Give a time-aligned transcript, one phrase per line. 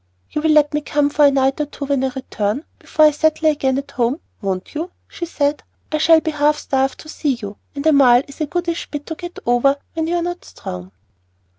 [0.31, 3.11] "You will let me come for a night or two when I return, before I
[3.11, 5.61] settle again at home, won't you?" she said.
[5.91, 9.05] "I shall be half starved to see you, and a mile is a goodish bit
[9.05, 10.91] to get over when you're not strong."